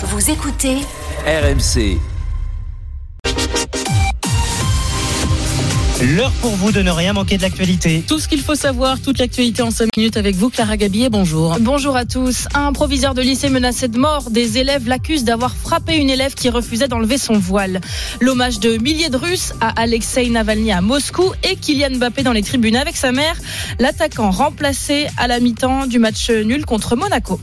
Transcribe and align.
Vous 0.00 0.30
écoutez 0.30 0.76
RMC. 1.26 1.98
L'heure 6.14 6.30
pour 6.40 6.52
vous 6.52 6.70
de 6.70 6.82
ne 6.82 6.90
rien 6.92 7.12
manquer 7.14 7.36
de 7.36 7.42
l'actualité. 7.42 8.04
Tout 8.06 8.20
ce 8.20 8.28
qu'il 8.28 8.40
faut 8.40 8.54
savoir, 8.54 9.00
toute 9.00 9.18
l'actualité 9.18 9.62
en 9.62 9.72
5 9.72 9.96
minutes 9.96 10.16
avec 10.16 10.36
vous, 10.36 10.50
Clara 10.50 10.76
Gabillet, 10.76 11.08
bonjour. 11.08 11.56
Bonjour 11.58 11.96
à 11.96 12.04
tous. 12.04 12.46
Un 12.54 12.72
proviseur 12.72 13.14
de 13.14 13.22
lycée 13.22 13.48
menacé 13.48 13.88
de 13.88 13.98
mort, 13.98 14.30
des 14.30 14.58
élèves 14.58 14.86
l'accusent 14.86 15.24
d'avoir 15.24 15.56
frappé 15.56 15.96
une 15.96 16.10
élève 16.10 16.34
qui 16.34 16.48
refusait 16.48 16.86
d'enlever 16.86 17.18
son 17.18 17.36
voile. 17.36 17.80
L'hommage 18.20 18.60
de 18.60 18.76
milliers 18.76 19.10
de 19.10 19.16
Russes 19.16 19.52
à 19.60 19.80
Alexei 19.80 20.28
Navalny 20.28 20.70
à 20.70 20.80
Moscou 20.80 21.32
et 21.42 21.56
Kylian 21.56 21.96
Mbappé 21.96 22.22
dans 22.22 22.32
les 22.32 22.44
tribunes 22.44 22.76
avec 22.76 22.96
sa 22.96 23.10
mère, 23.10 23.34
l'attaquant 23.80 24.30
remplacé 24.30 25.08
à 25.16 25.26
la 25.26 25.40
mi-temps 25.40 25.88
du 25.88 25.98
match 25.98 26.30
nul 26.30 26.64
contre 26.64 26.94
Monaco. 26.94 27.40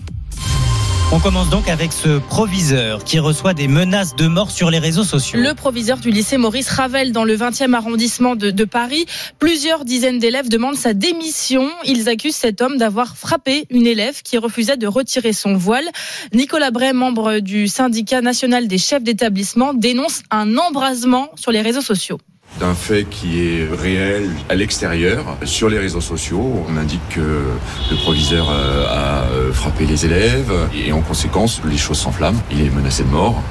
On 1.15 1.19
commence 1.21 1.49
donc 1.49 1.69
avec 1.69 1.93
ce 1.93 2.19
proviseur 2.19 3.05
qui 3.05 3.19
reçoit 3.19 3.53
des 3.53 3.69
menaces 3.69 4.17
de 4.17 4.27
mort 4.27 4.51
sur 4.51 4.69
les 4.69 4.79
réseaux 4.79 5.05
sociaux. 5.05 5.39
Le 5.39 5.53
proviseur 5.53 5.97
du 5.97 6.09
lycée 6.09 6.35
Maurice 6.35 6.67
Ravel 6.67 7.13
dans 7.13 7.23
le 7.23 7.37
20e 7.37 7.73
arrondissement 7.73 8.35
de, 8.35 8.65
Paris. 8.65 9.05
Plusieurs 9.39 9.85
dizaines 9.85 10.19
d'élèves 10.19 10.49
demandent 10.49 10.75
sa 10.75 10.93
démission. 10.93 11.69
Ils 11.85 12.09
accusent 12.09 12.35
cet 12.35 12.61
homme 12.61 12.75
d'avoir 12.75 13.15
frappé 13.15 13.65
une 13.69 13.87
élève 13.87 14.23
qui 14.23 14.37
refusait 14.37 14.75
de 14.75 14.87
retirer 14.87 15.31
son 15.31 15.53
voile. 15.53 15.87
Nicolas 16.33 16.71
Bray, 16.71 16.91
membre 16.91 17.39
du 17.39 17.69
syndicat 17.69 18.19
national 18.19 18.67
des 18.67 18.77
chefs 18.77 19.03
d'établissement, 19.03 19.73
dénonce 19.73 20.21
un 20.31 20.57
embrasement 20.57 21.29
sur 21.37 21.53
les 21.53 21.61
réseaux 21.61 21.79
sociaux 21.79 22.19
d'un 22.59 22.73
fait 22.73 23.05
qui 23.09 23.41
est 23.41 23.67
réel 23.69 24.29
à 24.49 24.55
l'extérieur. 24.55 25.37
Sur 25.43 25.69
les 25.69 25.79
réseaux 25.79 26.01
sociaux, 26.01 26.63
on 26.67 26.77
indique 26.77 27.07
que 27.09 27.43
le 27.91 27.97
proviseur 27.97 28.49
euh, 28.49 28.85
a 28.87 29.23
euh, 29.31 29.51
frappé 29.51 29.85
les 29.85 30.05
élèves 30.05 30.53
et 30.73 30.91
en 30.91 31.01
conséquence, 31.01 31.61
les 31.65 31.77
choses 31.77 31.97
s'enflamment. 31.97 32.41
Il 32.51 32.61
est 32.61 32.69
menacé 32.69 33.03
de 33.03 33.09
mort. 33.09 33.41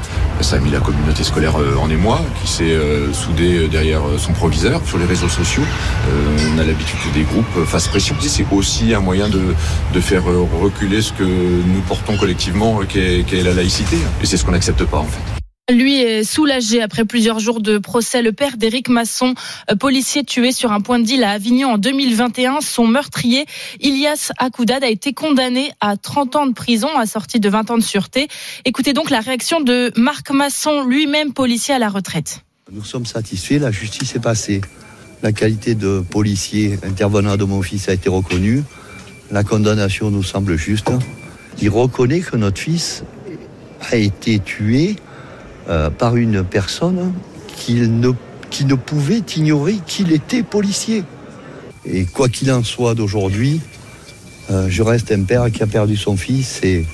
Ça 0.40 0.56
a 0.56 0.58
mis 0.58 0.70
la 0.70 0.80
communauté 0.80 1.22
scolaire 1.22 1.60
euh, 1.60 1.76
en 1.76 1.90
émoi, 1.90 2.20
qui 2.40 2.48
s'est 2.50 2.76
soudée 3.12 3.68
derrière 3.68 4.02
son 4.18 4.32
proviseur. 4.32 4.80
Sur 4.86 4.98
les 4.98 5.06
réseaux 5.06 5.28
sociaux, 5.28 5.62
on 6.54 6.58
a 6.58 6.64
l'habitude 6.64 6.98
que 7.04 7.14
des 7.14 7.24
groupes 7.24 7.64
fassent 7.66 7.88
pression. 7.88 8.16
C'est 8.20 8.46
aussi 8.52 8.94
un 8.94 9.00
moyen 9.00 9.28
de, 9.28 10.00
faire 10.00 10.24
reculer 10.60 11.00
ce 11.02 11.12
que 11.12 11.22
nous 11.22 11.80
portons 11.86 12.16
collectivement, 12.16 12.80
qui 12.88 12.98
est, 12.98 13.26
qui 13.26 13.36
est 13.36 13.42
la 13.42 13.54
laïcité. 13.54 13.96
Et 14.22 14.26
c'est 14.26 14.36
ce 14.36 14.44
qu'on 14.44 14.52
n'accepte 14.52 14.84
pas 14.84 14.98
en 14.98 15.06
fait. 15.06 15.43
Lui 15.72 15.98
est 15.98 16.24
soulagé 16.24 16.82
après 16.82 17.06
plusieurs 17.06 17.38
jours 17.38 17.62
de 17.62 17.78
procès. 17.78 18.20
Le 18.20 18.32
père 18.32 18.58
d'Éric 18.58 18.90
Masson, 18.90 19.34
euh, 19.70 19.76
policier 19.76 20.22
tué 20.22 20.52
sur 20.52 20.72
un 20.72 20.82
point 20.82 20.98
de 20.98 21.04
deal 21.04 21.24
à 21.24 21.30
Avignon 21.30 21.70
en 21.70 21.78
2021, 21.78 22.60
son 22.60 22.86
meurtrier, 22.86 23.46
Ilias 23.80 24.30
Akoudad, 24.36 24.84
a 24.84 24.90
été 24.90 25.14
condamné 25.14 25.72
à 25.80 25.96
30 25.96 26.36
ans 26.36 26.46
de 26.46 26.52
prison, 26.52 26.88
assorti 26.98 27.40
de 27.40 27.48
20 27.48 27.70
ans 27.70 27.78
de 27.78 27.82
sûreté. 27.82 28.28
Écoutez 28.66 28.92
donc 28.92 29.08
la 29.08 29.20
réaction 29.20 29.62
de 29.62 29.90
Marc 29.96 30.32
Masson, 30.32 30.84
lui-même 30.84 31.32
policier 31.32 31.72
à 31.72 31.78
la 31.78 31.88
retraite. 31.88 32.40
Nous 32.70 32.84
sommes 32.84 33.06
satisfaits, 33.06 33.58
la 33.58 33.70
justice 33.70 34.14
est 34.14 34.22
passée. 34.22 34.60
La 35.22 35.32
qualité 35.32 35.74
de 35.74 36.04
policier 36.10 36.78
intervenant 36.82 37.38
de 37.38 37.44
mon 37.44 37.62
fils 37.62 37.88
a 37.88 37.94
été 37.94 38.10
reconnue. 38.10 38.62
La 39.30 39.42
condamnation 39.44 40.10
nous 40.10 40.22
semble 40.22 40.58
juste. 40.58 40.90
Il 41.62 41.70
reconnaît 41.70 42.20
que 42.20 42.36
notre 42.36 42.60
fils 42.60 43.02
a 43.90 43.96
été 43.96 44.40
tué 44.40 44.96
euh, 45.68 45.90
par 45.90 46.16
une 46.16 46.44
personne 46.44 47.12
qui 47.56 47.74
ne, 47.74 48.10
qui 48.50 48.64
ne 48.64 48.74
pouvait 48.74 49.22
ignorer 49.36 49.78
qu'il 49.86 50.12
était 50.12 50.42
policier. 50.42 51.04
Et 51.86 52.04
quoi 52.04 52.28
qu'il 52.28 52.50
en 52.52 52.62
soit 52.62 52.94
d'aujourd'hui, 52.94 53.60
euh, 54.50 54.66
je 54.68 54.82
reste 54.82 55.12
un 55.12 55.22
père 55.22 55.50
qui 55.50 55.62
a 55.62 55.66
perdu 55.66 55.96
son 55.96 56.16
fils 56.16 56.60
et 56.62 56.86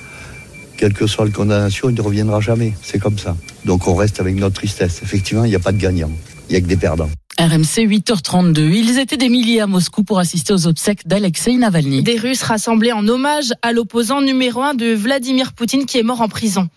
quelle 0.77 0.93
que 0.93 1.05
soit 1.05 1.25
la 1.25 1.31
condamnation, 1.31 1.89
il 1.89 1.95
ne 1.95 2.01
reviendra 2.01 2.39
jamais. 2.39 2.73
C'est 2.81 2.99
comme 2.99 3.19
ça. 3.19 3.35
Donc 3.65 3.87
on 3.87 3.95
reste 3.95 4.19
avec 4.19 4.35
notre 4.35 4.55
tristesse. 4.55 5.01
Effectivement, 5.03 5.43
il 5.43 5.49
n'y 5.49 5.55
a 5.55 5.59
pas 5.59 5.71
de 5.71 5.77
gagnant. 5.77 6.11
Il 6.49 6.53
n'y 6.53 6.57
a 6.57 6.61
que 6.61 6.67
des 6.67 6.77
perdants. 6.77 7.09
RMC 7.39 7.87
8h32. 7.87 8.59
Ils 8.59 8.99
étaient 8.99 9.17
des 9.17 9.29
milliers 9.29 9.61
à 9.61 9.67
Moscou 9.67 10.03
pour 10.03 10.19
assister 10.19 10.53
aux 10.53 10.67
obsèques 10.67 11.07
d'Alexei 11.07 11.55
Navalny. 11.55 12.03
Des 12.03 12.17
Russes 12.17 12.43
rassemblés 12.43 12.91
en 12.91 13.07
hommage 13.07 13.53
à 13.61 13.71
l'opposant 13.71 14.21
numéro 14.21 14.61
un 14.61 14.73
de 14.73 14.93
Vladimir 14.93 15.53
Poutine 15.53 15.85
qui 15.85 15.97
est 15.97 16.03
mort 16.03 16.21
en 16.21 16.27
prison. 16.27 16.67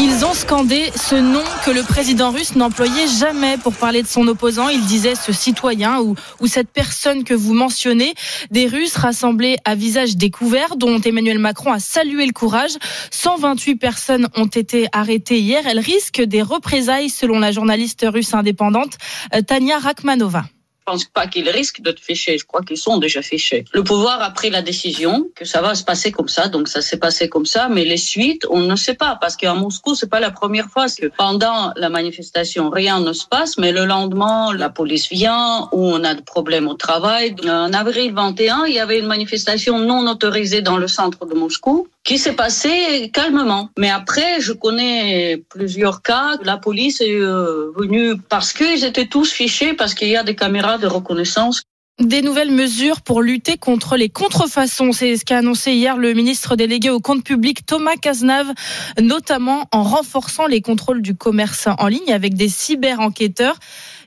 Ils 0.00 0.24
ont 0.24 0.32
scandé 0.32 0.92
ce 0.94 1.16
nom 1.16 1.42
que 1.64 1.72
le 1.72 1.82
président 1.82 2.30
russe 2.30 2.54
n'employait 2.54 3.08
jamais 3.08 3.58
pour 3.58 3.74
parler 3.74 4.02
de 4.02 4.06
son 4.06 4.28
opposant. 4.28 4.68
Il 4.68 4.86
disait 4.86 5.16
ce 5.16 5.32
citoyen 5.32 6.00
ou, 6.00 6.14
ou 6.40 6.46
cette 6.46 6.70
personne 6.70 7.24
que 7.24 7.34
vous 7.34 7.52
mentionnez. 7.52 8.14
Des 8.52 8.68
Russes 8.68 8.96
rassemblés 8.96 9.56
à 9.64 9.74
visage 9.74 10.16
découvert, 10.16 10.76
dont 10.76 11.00
Emmanuel 11.00 11.40
Macron 11.40 11.72
a 11.72 11.80
salué 11.80 12.26
le 12.26 12.32
courage. 12.32 12.76
128 13.10 13.74
personnes 13.76 14.28
ont 14.36 14.46
été 14.46 14.86
arrêtées 14.92 15.40
hier. 15.40 15.66
Elles 15.66 15.80
risquent 15.80 16.22
des 16.22 16.42
représailles 16.42 17.10
selon 17.10 17.40
la 17.40 17.50
journaliste 17.50 18.06
russe 18.08 18.34
indépendante 18.34 18.98
euh, 19.34 19.42
Tania 19.42 19.78
Rakhmanova 19.78 20.44
pense 20.88 21.04
pas 21.04 21.26
qu'ils 21.26 21.50
risquent 21.50 21.82
d'être 21.82 22.00
fichés. 22.00 22.38
Je 22.38 22.46
crois 22.46 22.62
qu'ils 22.62 22.82
sont 22.88 22.98
déjà 22.98 23.20
fichés. 23.20 23.64
Le 23.74 23.82
pouvoir 23.84 24.22
a 24.22 24.30
pris 24.30 24.50
la 24.50 24.62
décision 24.62 25.12
que 25.34 25.44
ça 25.44 25.60
va 25.60 25.74
se 25.74 25.84
passer 25.84 26.10
comme 26.12 26.28
ça. 26.36 26.48
Donc 26.48 26.68
ça 26.68 26.80
s'est 26.80 26.96
passé 27.06 27.28
comme 27.28 27.44
ça. 27.54 27.68
Mais 27.68 27.84
les 27.84 27.98
suites, 27.98 28.46
on 28.48 28.60
ne 28.60 28.76
sait 28.76 28.94
pas. 28.94 29.18
Parce 29.20 29.36
qu'à 29.36 29.54
Moscou, 29.54 29.94
c'est 29.94 30.08
pas 30.08 30.20
la 30.20 30.30
première 30.30 30.68
fois 30.74 30.86
que 30.88 31.06
pendant 31.24 31.72
la 31.76 31.90
manifestation, 31.90 32.70
rien 32.70 33.00
ne 33.00 33.12
se 33.12 33.26
passe. 33.26 33.58
Mais 33.58 33.72
le 33.72 33.84
lendemain, 33.84 34.54
la 34.54 34.70
police 34.70 35.08
vient 35.10 35.68
ou 35.72 35.82
on 35.96 36.02
a 36.04 36.14
des 36.14 36.22
problèmes 36.22 36.68
au 36.68 36.74
travail. 36.74 37.34
En 37.44 37.72
avril 37.72 38.12
21, 38.14 38.64
il 38.66 38.74
y 38.74 38.80
avait 38.80 38.98
une 38.98 39.06
manifestation 39.06 39.78
non 39.78 40.06
autorisée 40.10 40.62
dans 40.62 40.78
le 40.78 40.88
centre 40.88 41.26
de 41.26 41.34
Moscou 41.34 41.88
qui 42.08 42.16
s'est 42.16 42.32
passé 42.32 43.10
calmement. 43.12 43.68
Mais 43.78 43.90
après, 43.90 44.40
je 44.40 44.54
connais 44.54 45.44
plusieurs 45.50 46.00
cas. 46.00 46.38
La 46.42 46.56
police 46.56 47.02
est 47.02 47.20
euh, 47.20 47.70
venue 47.76 48.16
parce 48.16 48.54
qu'ils 48.54 48.82
étaient 48.84 49.04
tous 49.04 49.30
fichés, 49.30 49.74
parce 49.74 49.92
qu'il 49.92 50.08
y 50.08 50.16
a 50.16 50.22
des 50.22 50.34
caméras 50.34 50.78
de 50.78 50.86
reconnaissance. 50.86 51.64
Des 52.00 52.22
nouvelles 52.22 52.50
mesures 52.50 53.02
pour 53.02 53.20
lutter 53.20 53.58
contre 53.58 53.98
les 53.98 54.08
contrefaçons. 54.08 54.92
C'est 54.92 55.18
ce 55.18 55.26
qu'a 55.26 55.36
annoncé 55.36 55.72
hier 55.72 55.98
le 55.98 56.14
ministre 56.14 56.56
délégué 56.56 56.88
au 56.88 56.98
compte 56.98 57.22
public 57.22 57.66
Thomas 57.66 57.96
Cazenave, 58.00 58.54
notamment 58.98 59.66
en 59.70 59.82
renforçant 59.82 60.46
les 60.46 60.62
contrôles 60.62 61.02
du 61.02 61.14
commerce 61.14 61.68
en 61.78 61.88
ligne 61.88 62.14
avec 62.14 62.32
des 62.32 62.48
cyber-enquêteurs. 62.48 63.58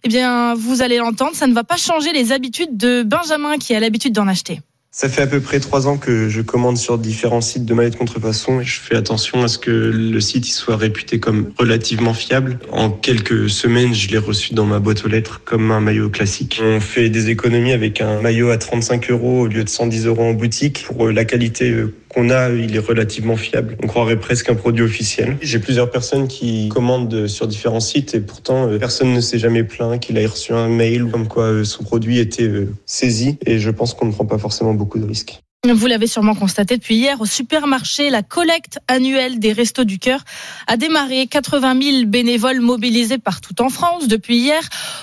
Eh 0.03 0.07
bien, 0.07 0.55
vous 0.55 0.81
allez 0.81 0.97
l'entendre, 0.97 1.35
ça 1.35 1.45
ne 1.45 1.53
va 1.53 1.63
pas 1.63 1.77
changer 1.77 2.13
les 2.13 2.31
habitudes 2.31 2.75
de 2.77 3.03
Benjamin 3.03 3.59
qui 3.59 3.75
a 3.75 3.79
l'habitude 3.79 4.13
d'en 4.13 4.27
acheter. 4.27 4.59
Ça 4.93 5.07
fait 5.07 5.21
à 5.21 5.27
peu 5.27 5.39
près 5.39 5.61
trois 5.61 5.87
ans 5.87 5.97
que 5.97 6.27
je 6.27 6.41
commande 6.41 6.75
sur 6.75 6.97
différents 6.97 7.39
sites 7.39 7.63
de 7.63 7.73
maillots 7.73 7.91
de 7.91 7.95
contrefaçon 7.95 8.59
et 8.59 8.65
je 8.65 8.77
fais 8.77 8.97
attention 8.97 9.41
à 9.41 9.47
ce 9.47 9.57
que 9.57 9.71
le 9.71 10.19
site 10.19 10.43
soit 10.43 10.75
réputé 10.75 11.17
comme 11.17 11.53
relativement 11.57 12.13
fiable. 12.13 12.59
En 12.73 12.89
quelques 12.89 13.49
semaines, 13.49 13.93
je 13.93 14.09
l'ai 14.09 14.17
reçu 14.17 14.53
dans 14.53 14.65
ma 14.65 14.79
boîte 14.79 15.05
aux 15.05 15.07
lettres 15.07 15.41
comme 15.45 15.71
un 15.71 15.79
maillot 15.79 16.09
classique. 16.09 16.59
On 16.61 16.81
fait 16.81 17.09
des 17.09 17.29
économies 17.29 17.71
avec 17.71 18.01
un 18.01 18.19
maillot 18.19 18.49
à 18.49 18.57
35 18.57 19.11
euros 19.11 19.43
au 19.43 19.47
lieu 19.47 19.63
de 19.63 19.69
110 19.69 20.07
euros 20.07 20.23
en 20.23 20.33
boutique. 20.33 20.83
Pour 20.85 21.09
la 21.09 21.23
qualité 21.23 21.71
euh, 21.71 21.95
qu'on 22.13 22.29
a, 22.29 22.49
il 22.49 22.75
est 22.75 22.79
relativement 22.79 23.37
fiable. 23.37 23.77
On 23.83 23.87
croirait 23.87 24.19
presque 24.19 24.49
un 24.49 24.55
produit 24.55 24.83
officiel. 24.83 25.37
J'ai 25.41 25.59
plusieurs 25.59 25.89
personnes 25.89 26.27
qui 26.27 26.69
commandent 26.69 27.27
sur 27.27 27.47
différents 27.47 27.79
sites 27.79 28.13
et 28.13 28.19
pourtant 28.19 28.67
euh, 28.67 28.77
personne 28.77 29.13
ne 29.13 29.21
s'est 29.21 29.39
jamais 29.39 29.63
plaint 29.63 29.99
qu'il 29.99 30.17
ait 30.17 30.25
reçu 30.25 30.53
un 30.53 30.67
mail 30.67 31.09
comme 31.11 31.27
quoi 31.27 31.43
euh, 31.43 31.63
son 31.63 31.83
produit 31.83 32.19
était 32.19 32.47
euh, 32.47 32.73
saisi 32.85 33.37
et 33.45 33.59
je 33.59 33.69
pense 33.69 33.93
qu'on 33.93 34.05
ne 34.05 34.11
prend 34.11 34.25
pas 34.25 34.37
forcément 34.37 34.73
beaucoup 34.73 34.99
de 34.99 35.05
risques. 35.05 35.41
Vous 35.69 35.85
l'avez 35.85 36.07
sûrement 36.07 36.33
constaté 36.33 36.75
depuis 36.75 36.95
hier 36.95 37.21
au 37.21 37.27
supermarché, 37.27 38.09
la 38.09 38.23
collecte 38.23 38.79
annuelle 38.87 39.37
des 39.37 39.53
Restos 39.53 39.83
du 39.83 39.99
Cœur 39.99 40.23
a 40.65 40.75
démarré. 40.75 41.27
80 41.27 41.79
000 41.79 42.05
bénévoles 42.07 42.61
mobilisés 42.61 43.19
partout 43.19 43.61
en 43.61 43.69
France 43.69 44.07
depuis 44.07 44.37
hier. 44.37 44.59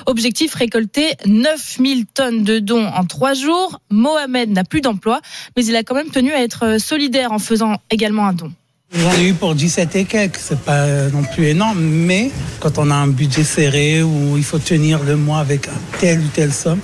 Objectif 0.07 0.55
récolter 0.55 1.13
9 1.27 1.79
000 1.79 2.01
tonnes 2.13 2.43
de 2.43 2.59
dons 2.59 2.87
en 2.89 3.05
trois 3.05 3.35
jours. 3.35 3.81
Mohamed 3.91 4.51
n'a 4.51 4.65
plus 4.65 4.81
d'emploi, 4.81 5.21
mais 5.57 5.65
il 5.65 5.77
a 5.77 5.85
quand 5.85 5.95
même 5.95 6.11
tenu 6.11 6.33
à 6.33 6.43
être 6.43 6.81
solidaire 6.81 7.31
en 7.31 7.39
faisant 7.39 7.77
également 7.89 8.27
un 8.27 8.33
don. 8.33 8.53
J'en 8.95 9.13
ai 9.13 9.29
eu 9.29 9.35
pour 9.35 9.55
17 9.55 9.97
et 9.97 10.05
quelques, 10.07 10.39
c'est 10.39 10.59
pas 10.61 10.87
non 11.13 11.23
plus 11.23 11.49
énorme, 11.49 11.79
mais 11.79 12.31
quand 12.59 12.79
on 12.79 12.91
a 12.91 12.95
un 12.95 13.07
budget 13.07 13.45
serré 13.45 14.03
où 14.03 14.39
il 14.39 14.43
faut 14.43 14.59
tenir 14.59 15.03
le 15.05 15.15
mois 15.15 15.41
avec 15.41 15.69
telle 16.01 16.21
ou 16.21 16.29
telle 16.29 16.55
somme, 16.55 16.81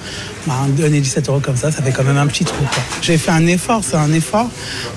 bah, 0.46 0.52
donner 0.76 1.00
17 1.00 1.30
euros 1.30 1.40
comme 1.40 1.56
ça, 1.56 1.72
ça 1.72 1.82
fait 1.82 1.92
quand 1.92 2.04
même 2.04 2.18
un 2.18 2.26
petit 2.26 2.44
trou. 2.44 2.62
J'ai 3.00 3.16
fait 3.16 3.30
un 3.30 3.46
effort, 3.46 3.80
c'est 3.82 3.96
un 3.96 4.12
effort, 4.12 4.50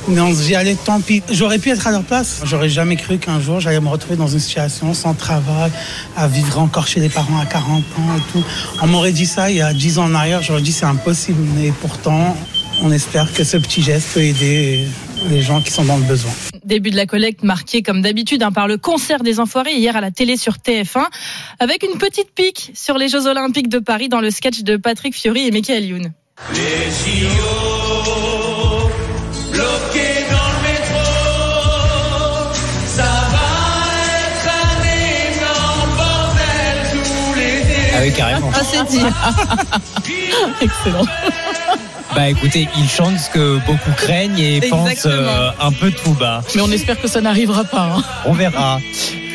mais 0.10 0.20
on 0.20 0.34
se 0.34 0.42
dit, 0.42 0.56
allez, 0.56 0.76
tant 0.76 1.00
pis. 1.00 1.24
J'aurais 1.32 1.60
pu 1.60 1.70
être 1.70 1.88
à 1.88 1.92
leur 1.92 2.04
place. 2.04 2.42
J'aurais 2.44 2.70
jamais 2.70 2.98
cru 2.98 3.20
qu'un 3.20 3.40
jour 3.40 3.62
j'allais 3.62 3.80
me 3.80 3.88
retrouver 3.88 4.18
dans 4.18 4.28
une 4.28 4.40
situation 4.40 4.94
sans 4.94 5.14
travail, 5.14 5.72
à 6.18 6.28
vivre 6.28 6.60
encore 6.60 6.88
chez 6.88 7.00
les 7.00 7.10
parents 7.10 7.40
à 7.40 7.46
40 7.46 7.70
ans 7.70 8.18
et 8.18 8.32
tout. 8.34 8.44
On 8.82 8.88
m'aurait 8.88 9.14
dit 9.14 9.26
ça 9.26 9.50
il 9.50 9.58
y 9.58 9.62
a 9.62 9.74
10 9.74 10.00
ans 10.00 10.06
en 10.06 10.14
arrière, 10.14 10.42
j'aurais 10.42 10.62
dit 10.62 10.74
c'est 10.74 10.86
impossible, 10.86 11.42
mais 11.56 11.72
pourtant, 11.72 12.36
on 12.84 12.92
espère 12.92 13.32
que 13.32 13.46
ce 13.46 13.56
petit 13.56 13.82
geste 13.82 14.10
peut 14.14 14.24
aider 14.24 14.88
les 15.30 15.42
gens 15.42 15.62
qui 15.62 15.72
sont 15.72 15.86
dans 15.86 15.98
le 15.98 16.04
besoin. 16.04 16.32
Début 16.68 16.92
de 16.92 16.98
la 16.98 17.06
collecte 17.06 17.44
marqué 17.44 17.82
comme 17.82 18.02
d'habitude 18.02 18.44
hein, 18.44 18.52
par 18.52 18.68
le 18.68 18.78
concert 18.78 19.24
des 19.24 19.40
Enfoirés 19.40 19.76
hier 19.76 19.96
à 19.96 20.02
la 20.02 20.12
télé 20.12 20.36
sur 20.36 20.56
TF1 20.56 21.06
avec 21.60 21.82
une 21.82 21.98
petite 21.98 22.32
pique 22.36 22.72
sur 22.74 22.98
les 22.98 23.08
Jeux 23.08 23.26
Olympiques 23.26 23.70
de 23.70 23.80
Paris 23.80 24.10
dans 24.10 24.20
le 24.20 24.30
sketch 24.30 24.64
de 24.64 24.76
Patrick 24.76 25.16
Fiori 25.16 25.48
et 25.48 25.52
Michael 25.52 25.86
Youn. 25.86 26.12
Ah 37.96 38.02
oui, 38.02 38.12
carrément. 38.12 38.52
Ah, 38.54 38.62
c'est 38.64 38.84
dit. 38.90 39.02
Excellent. 40.62 41.06
Bah 42.16 42.30
écoutez, 42.30 42.68
il 42.78 42.90
chante 42.90 43.18
ce 43.20 43.30
que 43.30 43.58
beaucoup 43.68 43.92
craignent 43.96 44.40
et 44.40 44.60
pense 44.70 44.90
Exactement. 44.90 45.28
euh, 45.30 45.50
un 45.60 45.72
peu 45.72 45.92
tout 45.92 46.14
bas. 46.14 46.42
Mais 46.56 46.62
on 46.62 46.72
espère 46.72 47.00
que 47.00 47.08
ça 47.08 47.22
n'arrivera 47.22 47.64
pas. 47.64 47.94
hein. 47.98 48.04
On 48.26 48.34
verra. 48.34 48.80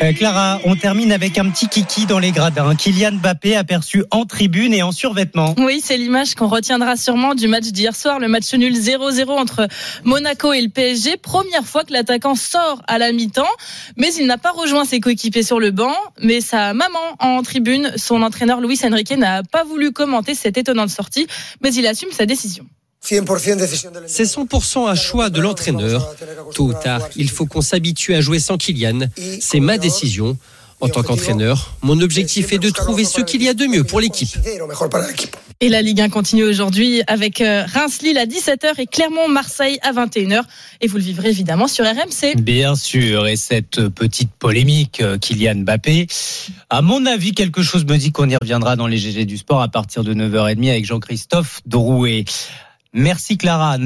Euh, 0.01 0.11
Clara, 0.11 0.59
on 0.65 0.75
termine 0.75 1.11
avec 1.13 1.37
un 1.37 1.49
petit 1.49 1.69
kiki 1.69 2.05
dans 2.07 2.19
les 2.19 2.31
gradins. 2.31 2.75
Kylian 2.75 3.13
Mbappé 3.13 3.55
aperçu 3.55 4.03
en 4.11 4.25
tribune 4.25 4.73
et 4.73 4.83
en 4.83 4.91
survêtement. 4.91 5.55
Oui, 5.59 5.81
c'est 5.81 5.95
l'image 5.97 6.35
qu'on 6.35 6.47
retiendra 6.49 6.97
sûrement 6.97 7.35
du 7.35 7.47
match 7.47 7.65
d'hier 7.65 7.95
soir, 7.95 8.19
le 8.19 8.27
match 8.27 8.53
nul 8.53 8.73
0-0 8.73 9.29
entre 9.29 9.67
Monaco 10.03 10.51
et 10.51 10.61
le 10.61 10.69
PSG. 10.69 11.15
Première 11.17 11.63
fois 11.63 11.83
que 11.85 11.93
l'attaquant 11.93 12.35
sort 12.35 12.81
à 12.87 12.97
la 12.97 13.13
mi-temps, 13.13 13.43
mais 13.95 14.09
il 14.19 14.25
n'a 14.27 14.37
pas 14.37 14.51
rejoint 14.51 14.83
ses 14.83 14.99
coéquipiers 14.99 15.43
sur 15.43 15.59
le 15.59 15.71
banc. 15.71 15.93
Mais 16.21 16.41
sa 16.41 16.73
maman 16.73 16.99
en 17.19 17.41
tribune, 17.43 17.93
son 17.95 18.23
entraîneur 18.23 18.59
Luis 18.59 18.79
Enrique 18.83 19.15
n'a 19.15 19.41
pas 19.43 19.63
voulu 19.63 19.91
commenter 19.93 20.33
cette 20.35 20.57
étonnante 20.57 20.89
sortie, 20.89 21.27
mais 21.61 21.73
il 21.73 21.87
assume 21.87 22.09
sa 22.11 22.25
décision. 22.25 22.65
C'est 23.03 24.23
100% 24.23 24.87
un 24.87 24.95
choix 24.95 25.29
de 25.29 25.41
l'entraîneur. 25.41 26.15
Tôt 26.53 26.67
ou 26.67 26.73
tard, 26.73 27.01
il 27.15 27.29
faut 27.29 27.45
qu'on 27.45 27.61
s'habitue 27.61 28.15
à 28.15 28.21
jouer 28.21 28.39
sans 28.39 28.57
Kylian. 28.57 29.07
C'est 29.39 29.59
ma 29.59 29.77
décision. 29.77 30.37
En 30.79 30.89
tant 30.89 31.01
qu'entraîneur, 31.01 31.77
mon 31.81 32.01
objectif 32.01 32.51
est 32.51 32.57
de 32.57 32.69
trouver 32.69 33.05
ce 33.05 33.21
qu'il 33.21 33.41
y 33.41 33.47
a 33.47 33.53
de 33.53 33.65
mieux 33.67 33.85
pour 33.85 34.01
l'équipe. 34.01 34.37
Et 35.61 35.69
la 35.69 35.81
Ligue 35.81 36.01
1 36.01 36.09
continue 36.09 36.43
aujourd'hui 36.43 37.03
avec 37.07 37.39
euh, 37.39 37.63
Reims-Lille 37.73 38.17
à 38.17 38.25
17h 38.25 38.73
et 38.79 38.85
Clermont-Marseille 38.85 39.79
à 39.81 39.93
21h. 39.93 40.41
Et 40.81 40.87
vous 40.87 40.97
le 40.97 41.03
vivrez 41.03 41.29
évidemment 41.29 41.69
sur 41.69 41.85
RMC. 41.85 42.35
Bien 42.35 42.75
sûr, 42.75 43.27
et 43.27 43.37
cette 43.37 43.87
petite 43.87 44.31
polémique, 44.31 44.99
euh, 44.99 45.17
Kylian 45.17 45.55
Mbappé, 45.59 46.07
à 46.69 46.81
mon 46.81 47.05
avis, 47.05 47.31
quelque 47.31 47.61
chose 47.61 47.85
me 47.85 47.95
dit 47.95 48.11
qu'on 48.11 48.27
y 48.27 48.35
reviendra 48.35 48.75
dans 48.75 48.87
les 48.87 48.97
GG 48.97 49.23
du 49.23 49.37
sport 49.37 49.61
à 49.61 49.69
partir 49.69 50.03
de 50.03 50.13
9h30 50.13 50.69
avec 50.69 50.85
Jean-Christophe 50.85 51.61
Drouet. 51.65 52.25
Merci 52.93 53.37
Clara. 53.37 53.77